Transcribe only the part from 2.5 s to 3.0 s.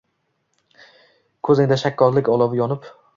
yonib